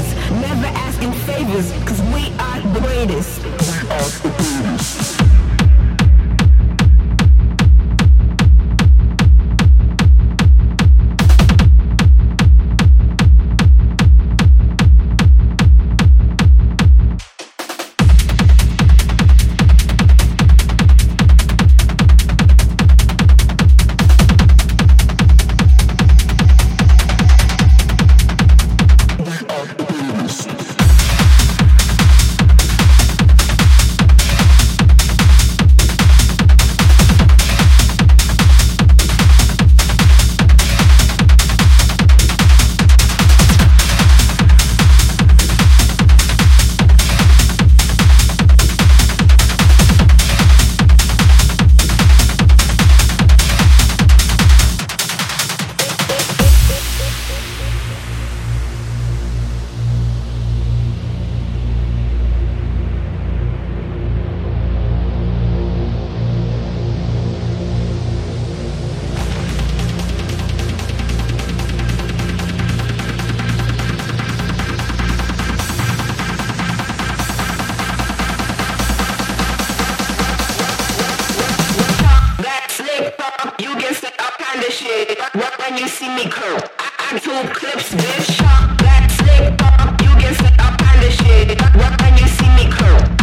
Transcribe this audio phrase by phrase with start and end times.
[0.00, 3.42] haters, never asking favors, cause we are the greatest.
[3.42, 5.49] We are the greatest.
[85.06, 86.60] When you see me curl.
[86.78, 88.38] I, I two clips, bitch.
[88.78, 90.00] Black slick, pop.
[90.02, 91.60] you get set up on the shit.
[92.02, 93.19] When you see me curl.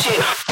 [0.00, 0.49] shit.